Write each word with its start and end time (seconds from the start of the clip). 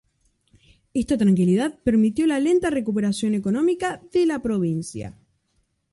Esta 0.95 1.15
tranquilidad 1.15 1.77
permitió 1.83 2.25
la 2.25 2.39
lenta 2.39 2.71
recuperación 2.71 3.35
económica 3.35 4.01
de 4.11 4.25
la 4.25 4.41
provincia. 4.41 5.15